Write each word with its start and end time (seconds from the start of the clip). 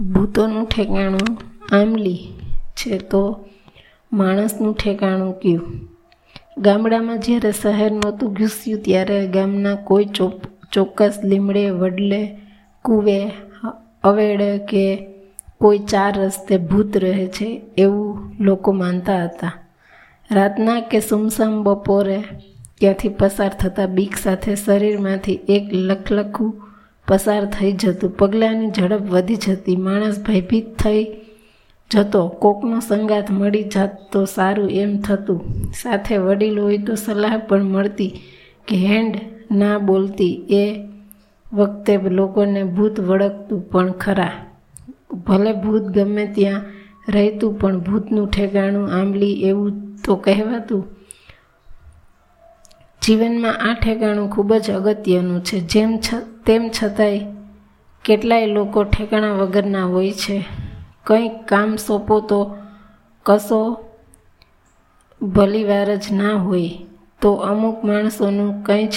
ભૂતોનું 0.00 0.66
ઠેકાણું 0.66 1.38
આંબલી 1.72 2.28
છે 2.76 2.98
તો 2.98 3.46
માણસનું 4.12 4.74
ઠેકાણું 4.74 5.38
કયું? 5.38 5.88
ગામડામાં 6.58 7.18
જ્યારે 7.18 7.52
શહેર 7.52 7.92
નહોતું 7.92 8.32
ઘૂસ્યું 8.32 8.82
ત્યારે 8.82 9.28
ગામના 9.28 9.74
કોઈ 9.74 10.04
ચોપ, 10.04 10.32
ચોક્કસ 10.72 11.18
લીમડે, 11.24 11.70
વડલે, 11.70 12.36
કૂવે 12.84 13.30
અવેડે 14.04 14.58
કે 14.58 15.06
કોઈ 15.60 15.78
ચાર 15.78 16.18
રસ્તે 16.18 16.56
ભૂત 16.56 16.96
રહે 16.96 17.26
છે 17.26 17.62
એવું 17.76 18.32
લોકો 18.40 18.72
માનતા 18.72 19.24
હતા. 19.24 19.52
રાતના 20.30 20.80
કે 20.80 21.00
સુમસામ 21.00 21.62
બપોરે 21.62 22.22
ત્યાંથી 22.80 23.08
પસાર 23.08 23.48
થતા 23.48 23.86
બીક 23.86 24.16
સાથે 24.16 24.54
શરીરમાંથી 24.54 25.40
એક 25.48 25.62
લખલખું 25.72 26.63
પસાર 27.08 27.44
થઈ 27.44 27.72
જતું. 27.72 28.16
પગલાંની 28.16 28.70
ઝડપ 28.70 29.10
વધી 29.10 29.36
જતી. 29.36 29.76
માણસ 29.76 30.22
ભયભીત 30.22 30.78
થઈ 30.78 31.06
જતો. 31.90 32.28
કોકનો 32.28 32.80
સંગાથ 32.80 33.30
મળી 33.30 33.62
જાત 33.62 34.12
તો 34.12 34.24
સારું 34.24 34.70
એમ 34.70 35.00
થતું. 35.00 35.40
સાથે 35.82 36.16
વડીલ 36.16 36.60
હોય 36.60 36.78
તો 36.78 36.94
સલાહ 36.94 37.36
પણ 37.38 37.62
મળતી 37.62 38.12
કે 38.68 38.76
હેન્ડ 38.76 39.16
ના 39.50 39.78
બોલતી. 39.78 40.46
એ 40.48 40.84
વખતે 41.52 41.96
લોકોને 41.96 42.64
ભૂત 42.64 43.00
વળગતું 43.00 43.70
પણ 43.70 43.92
ખરા. 43.92 44.32
ભલે 45.26 45.52
ભૂત 45.52 45.82
ગમે 45.82 46.26
ત્યાં 46.26 46.62
રહેતું 47.08 47.58
પણ 47.60 47.78
ભૂતનું 47.78 48.30
ઠેકાણું 48.30 48.88
આંબલી 48.88 49.32
એવું 49.32 49.96
તો 50.04 50.16
કહેવાતું 50.16 50.93
જીવનમાં 53.06 53.70
આ 53.70 53.74
ઠેકાણું 53.74 54.30
ખૂબ 54.30 54.54
જ 54.54 54.70
અગત્યનું 54.70 55.44
છે. 55.44 55.60
જેમ 55.60 55.98
છ, 55.98 56.14
તેમ 56.46 56.70
છતાંય 56.82 57.20
કેટલાય 58.04 58.46
લોકો 58.46 58.84
ઠેકાણા 58.84 59.32
વગરના 59.32 59.84
હોય 59.84 60.12
છે. 60.12 60.44
કંઈક 61.04 61.32
કામ 61.46 61.76
સોંપો 61.76 62.20
તો 62.20 62.56
કશો 63.22 63.84
ભલીવાર 65.22 65.96
જ 65.96 66.02
ના 66.12 66.34
હોય. 66.34 66.70
તો 67.22 67.32
અમુક 67.32 67.84
માણસોનું 67.84 68.62
કંઈ 68.62 68.86
જ 68.86 68.92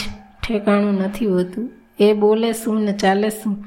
ઠેકાણું 0.47 0.93
નથી 0.93 1.25
હોતું. 1.25 1.69
એ 1.99 2.13
બોલે 2.13 2.53
શું 2.53 2.81
ને 2.81 2.93
ચાલે 2.93 3.29
શું? 3.29 3.65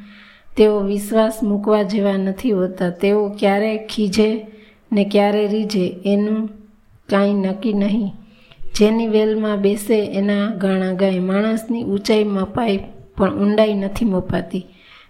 તેઓ 0.57 0.81
વિશ્વાસ 0.81 1.43
મૂકવા 1.43 1.83
જેવા 1.83 2.13
નથી 2.13 2.51
હોતા. 2.51 2.91
તેઓ 2.91 3.29
ક્યારે 3.29 3.79
ખીજે 3.79 4.47
ને 4.93 5.05
ક્યારે 5.05 5.47
રીજે 5.47 5.97
એનું 6.05 6.49
કાંઈ 7.09 7.35
નક્કી 7.35 7.73
નહીં. 7.73 8.13
જેની 8.79 9.07
વેલમાં 9.07 9.61
બેસે 9.61 10.07
એના 10.07 10.55
ગાણા 10.55 10.93
ગાય. 10.93 11.19
માણસની 11.19 11.85
ઊંચાઈ 11.85 12.25
મપાય 12.25 12.79
પણ 13.17 13.35
ઊંડાઈ 13.35 13.75
નથી 13.75 14.05
મપાતી. 14.05 14.67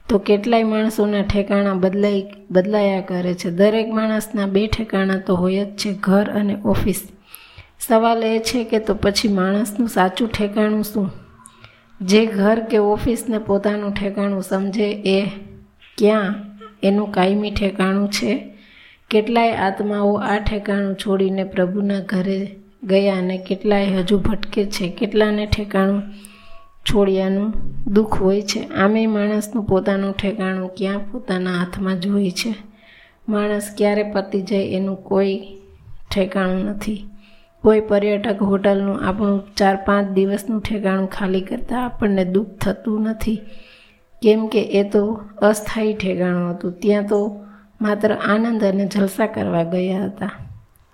તો 0.08 0.18
કેટલાય 0.18 0.62
માણસોના 0.62 1.22
ઠેકાણા 1.22 1.74
બદલાઈ, 1.74 2.24
બદલાયા 2.50 3.00
કરે 3.00 3.34
છે. 3.34 3.50
દરેક 3.50 3.88
માણસના 3.88 4.46
બે 4.46 4.66
ઠેકાણા 4.66 5.18
તો 5.18 5.34
હોય 5.34 5.64
જ 5.64 5.68
છે, 5.68 5.92
ઘર 6.00 6.30
અને 6.30 6.56
ઓફિસ. 6.64 7.08
સવાલ 7.80 8.24
એ 8.24 8.38
છે 8.38 8.64
કે 8.64 8.78
તો 8.78 8.94
પછી 8.94 9.28
માણસનું 9.28 9.88
સાચું 9.88 10.28
ઠેકાણું 10.28 10.82
શું? 10.82 11.10
જે 12.00 12.26
ઘર 12.26 12.60
કે 12.60 12.78
ઓફિસને 12.78 13.38
પોતાનું 13.38 13.94
ઠેકાણું 13.94 14.42
સમજે 14.42 14.92
એ 14.92 15.26
ક્યાં 15.98 16.34
એનું 16.82 17.12
કાયમી 17.12 17.50
ઠેકાણું 17.50 18.08
છે? 18.08 18.52
કેટલાય 19.10 19.52
આત્માઓ 19.52 20.14
આ 20.14 20.38
ઠેકાણું 20.38 20.94
છોડીને 20.94 21.44
પ્રભુના 21.44 22.00
ઘરે 22.00 22.56
ગયા 22.82 23.18
અને 23.18 23.38
કેટલાય 23.38 23.86
હજુ 23.86 24.18
ભટકે 24.18 24.64
છે. 24.64 24.88
કેટલાને 24.88 25.46
ઠેકાણું 25.46 26.02
છોડ્યાનું 26.90 27.52
દુઃખ 27.86 28.22
હોય 28.22 28.42
છે. 28.42 28.68
આમે 28.68 29.06
માણસનું 29.06 29.64
પોતાનું 29.64 30.16
ઠેકાણું 30.16 30.74
ક્યાં 30.74 31.12
પોતાના 31.12 31.52
હાથમાં 31.52 32.00
જ 32.00 32.06
હોય 32.06 32.30
છે? 32.30 32.54
માણસ 33.28 33.74
ક્યારે 33.76 34.02
પતી 34.02 34.42
જાય 34.42 34.64
એનું 34.64 34.96
કોઈ 34.96 35.40
ઠેકાણું 36.14 36.64
નથી. 36.64 37.06
કોઈ 37.62 37.80
પર્યટક 37.80 38.42
હોટલનું 38.42 39.08
આપણું 39.08 39.42
ચાર 39.56 39.76
પાંચ 39.76 40.10
દિવસનું 40.10 40.60
ઠેકાણું 40.60 41.10
ખાલી 41.10 41.40
કરતાં 41.40 41.84
આપણને 41.84 42.24
દુઃખ 42.24 42.48
થતું 42.48 43.02
નથી. 43.02 43.40
કેમ 44.22 44.46
કે 44.46 44.62
એ 44.62 44.82
તો 44.82 45.20
અસ્થાયી 45.38 45.94
ઠેકાણું 45.94 46.50
હતું. 46.50 46.72
ત્યાં 46.72 47.06
તો 47.06 47.40
માત્ર 47.80 48.14
આનંદ 48.14 48.64
અને 48.64 48.86
જલસા 48.86 49.26
કરવા 49.26 49.62
ગયા 49.62 50.04
હતા. 50.04 50.30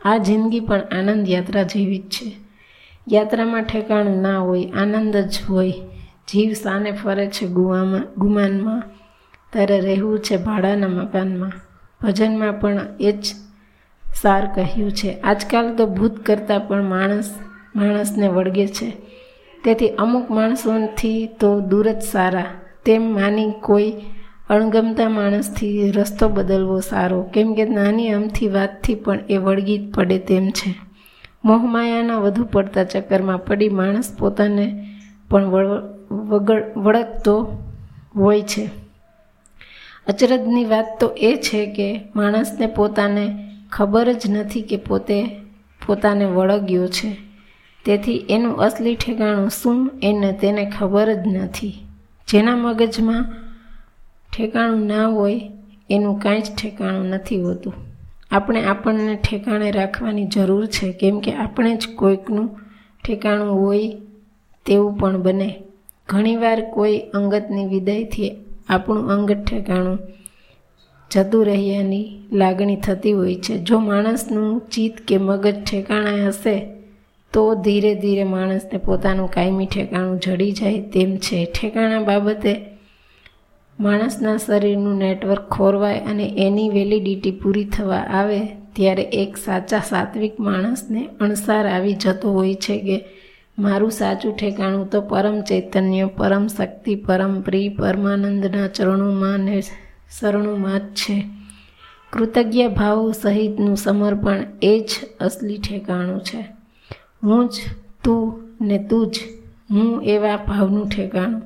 આ 0.07 0.19
જિંદગી 0.19 0.61
પણ 0.61 0.81
આનંદ 0.81 1.29
યાત્રા 1.29 1.63
જેવી 1.63 1.99
જ 1.99 2.03
છે. 2.03 2.33
યાત્રામાં 3.13 3.63
ઠેકાણું 3.63 4.23
ના 4.23 4.39
હોય, 4.39 4.71
આનંદ 4.71 5.17
જ 5.17 5.39
હોય. 5.49 5.71
જીવ 6.29 6.53
સાને 6.53 6.93
ફરે 6.93 7.27
છે 7.27 7.47
ગુવામાં, 7.47 8.03
ગુમાનમાં. 8.17 8.83
ત્યારે 9.53 9.81
રહેવું 9.81 10.19
છે 10.19 10.37
ભાડાના 10.37 10.89
મકાનમાં. 10.89 11.53
ભજનમાં 12.03 12.53
પણ 12.53 12.81
એ 13.01 13.13
જ 13.13 13.25
સાર 14.23 14.47
કહ્યું 14.55 14.93
છે. 14.93 15.21
આજકાલ 15.21 15.77
તો 15.77 15.87
ભૂત 15.87 16.27
કરતાં 16.27 16.69
પણ 16.69 16.83
માણસ, 16.83 17.35
માણસને 17.77 18.29
વળગે 18.29 18.67
છે. 18.67 18.93
તેથી 19.65 19.89
અમુક 19.89 20.31
માણસોથી 20.31 21.27
તો 21.41 21.61
દૂર 21.61 21.93
જ 21.93 22.03
સારા. 22.03 22.45
તેમ 22.85 23.15
માની 23.15 23.53
કોઈ 23.61 23.93
અણગમતા 24.51 25.09
માણસથી 25.09 25.91
રસ્તો 25.91 26.29
બદલવો 26.29 26.81
સારો. 26.81 27.23
કેમ 27.23 27.55
કે 27.55 27.65
નાની 27.65 28.09
અમથી 28.09 28.49
વાતથી 28.49 28.95
પણ 28.95 29.21
એ 29.29 29.37
વળગી 29.37 29.93
પડે 29.95 30.19
તેમ 30.19 30.51
છે. 30.51 30.75
મોહમાયાના 31.45 32.19
વધુ 32.19 32.45
પડતા 32.45 32.85
ચક્કરમાં 32.85 33.45
પડી 33.45 33.69
માણસ 33.69 34.17
પોતાને 34.19 34.87
પણ 35.31 35.45
વગળ, 36.11 36.63
વળગતો 36.77 37.63
હોય 38.17 38.43
છે. 38.43 38.71
અચરજની 40.07 40.65
વાત 40.65 40.97
તો 41.01 41.07
એ 41.09 41.37
છે 41.37 41.67
કે 41.67 42.01
માણસને 42.17 42.67
પોતાને 42.67 43.39
ખબર 43.73 44.13
જ 44.13 44.31
નથી 44.31 44.63
કે 44.63 44.77
પોતે 44.77 45.25
પોતાને 45.87 46.25
વળગ્યો 46.25 46.87
છે. 46.89 47.17
તેથી 47.85 48.17
એનું 48.31 48.57
અસલી 48.57 48.97
ઠેકાણું 48.97 49.51
શું 49.51 49.91
એને 50.03 50.33
તેને 50.33 50.73
ખબર 50.79 51.15
જ 51.15 51.27
નથી. 51.27 51.75
જેના 52.29 52.57
મગજમાં 52.57 53.46
ઠેકાણું 54.37 54.87
ના 54.87 55.09
હોય, 55.09 55.41
એનું 55.91 56.19
કાંઈ 56.19 56.41
જ 56.41 56.45
ઠેકાણું 56.63 57.07
નથી 57.07 57.43
હોતું. 57.43 57.73
આપણે 58.31 58.65
આપણને 58.65 59.17
ઠેકાણે 59.17 59.71
રાખવાની 59.71 60.27
જરૂર 60.27 60.67
છે, 60.67 60.93
કેમ 60.93 61.21
કે 61.21 61.33
આપણે 61.33 61.77
જ 61.77 61.87
કોઈકનું 61.97 62.61
ઠેકાણું 63.05 63.61
હોય 63.61 63.97
તેવું 64.67 64.99
પણ 64.99 65.23
બને. 65.23 65.55
ઘણીવાર 66.09 66.71
કોઈ 66.71 66.99
અંગતની 66.99 67.67
વિદાયથી 67.67 68.31
આપણું 68.69 69.11
અંગત 69.11 69.45
ઠેકાણું 69.45 69.99
જતું 71.11 71.47
રહ્યાની 71.47 72.19
લાગણી 72.33 72.77
થતી 72.77 73.13
હોય 73.13 73.35
છે. 73.35 73.59
જો 73.59 73.79
માણસનું 73.79 74.61
ચિત્ત 74.61 75.01
કે 75.09 75.19
મગજ 75.19 75.65
ઠેકાણે 75.71 76.27
હશે, 76.27 76.67
તો 77.33 77.55
ધીરે 77.55 77.95
ધીરે 77.95 78.25
માણસને 78.25 78.79
પોતાનું 78.79 79.31
કાયમી 79.31 79.67
ઠેકાણું 79.67 80.21
જડી 80.21 80.53
જાય 80.53 80.81
તેમ 80.81 81.17
છે. 81.17 81.45
ઠેકાણા 81.45 82.01
બાબતે 82.01 82.76
માણસના 83.81 84.37
શરીરનું 84.37 84.97
નેટવર્ક 84.97 85.49
ખોરવાય 85.49 86.01
અને 86.01 86.35
એની 86.37 86.69
વેલિડિટી 86.69 87.31
પૂરી 87.31 87.65
થવા 87.65 87.97
આવે, 87.97 88.47
ત્યારે 88.47 89.03
એક 89.03 89.37
સાચા 89.37 89.79
સાત્વિક 89.79 90.41
માણસને 90.41 91.09
અણસાર 91.21 91.67
આવી 91.67 91.93
જતો 91.93 92.33
હોય 92.33 92.55
છે 92.55 92.79
કે, 92.79 93.05
મારું 93.59 93.91
સાચું 93.91 94.37
ઠેકાણું 94.37 94.91
તો 94.91 95.01
પરમ 95.01 95.41
ચૈતન્ય, 95.41 96.07
પરમ 96.07 96.47
શક્તિ, 96.47 96.95
પરમ 96.95 97.41
પ્રિય, 97.41 97.69
પરમાનંદના 97.69 98.69
ચરણોમાં 98.69 99.41
ને 99.41 99.61
શરણોમાં 100.21 100.79
જ 100.79 100.83
છે. 100.83 101.25
કૃતજ્ઞ 102.13 102.69
ભાવ 102.69 103.13
સહિતનું 103.13 103.77
સમર્પણ 103.77 104.45
એ 104.63 104.81
જ 104.81 104.91
અસલી 105.21 105.59
ઠેકાણું 105.59 106.21
છે. 106.21 106.47
હું 107.23 107.49
જ, 107.49 107.53
તું 108.05 108.43
ને 108.61 108.79
તું 108.79 109.11
જ, 109.11 109.21
હું 109.71 110.03
એવા 110.03 110.37
ભાવનું 110.37 110.89
ઠેકાણું. 110.89 111.43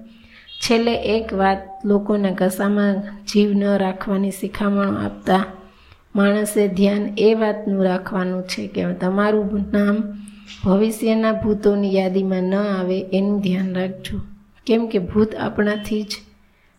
છેલ્લે 0.71 0.95
એક 0.95 1.35
વાત 1.35 1.59
લોકોના 1.85 2.31
ઘસામાં 2.31 3.03
જીવ 3.27 3.51
ન 3.53 3.65
રાખવાની 3.65 4.31
શિખામણો 4.31 5.05
આપતા 5.05 5.45
માણસે 6.17 6.69
ધ્યાન 6.69 7.15
એ 7.19 7.35
વાતનું 7.35 7.85
રાખવાનું 7.85 8.43
છે 8.43 8.67
કે 8.67 8.95
તમારું 8.95 9.65
નામ 9.73 10.03
ભવિષ્યના 10.65 11.33
ભૂતોની 11.33 11.95
યાદીમાં 11.95 12.43
ન 12.43 12.55
આવે 12.55 13.01
એનું 13.01 13.41
ધ્યાન 13.41 13.75
રાખજો. 13.75 14.21
કેમ 14.67 14.87
કે 14.87 14.99
ભૂત 14.99 15.35
આપણાથી 15.35 16.03
જ, 16.03 16.07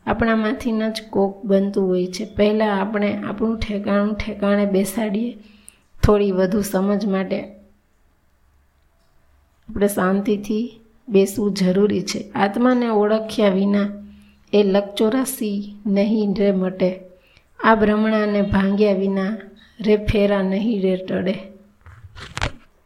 આપણામાંથી 0.05 0.71
જ 0.71 1.01
કોક 1.09 1.45
બનતું 1.45 1.87
હોય 1.87 2.07
છે. 2.07 2.35
પહેલાં 2.35 2.81
આપણે 2.81 3.23
આપણું 3.23 3.59
ઠેકાણું 3.59 4.15
ઠેકાણે 4.15 4.65
બેસાડીએ. 4.65 5.37
થોડી 6.03 6.31
વધુ 6.31 6.61
સમજ 6.61 7.05
માટે 7.05 7.41
આપણે 9.69 9.87
શાંતિથી 9.87 10.80
બેસવું 11.11 11.53
જરૂરી 11.53 12.01
છે. 12.01 12.31
આત્માને 12.31 12.89
ઓળખ્યા 12.89 13.49
વિના 13.49 13.89
એ 14.53 14.63
લકચોરાસી 14.63 15.75
નહીં 15.85 16.35
રે 16.37 16.51
મટે. 16.51 16.99
આ 17.63 17.75
ભ્રમણાને 17.75 18.41
ભાંગ્યા 18.41 18.93
વિના 18.93 19.37
રે 19.79 19.97
ફેરા 19.97 20.41
નહીં 20.41 20.81
રે 20.81 20.95
ટળે. 20.97 21.35